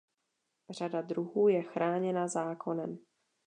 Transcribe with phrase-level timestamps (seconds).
[0.69, 2.97] Řada druhů je chráněna zákonem.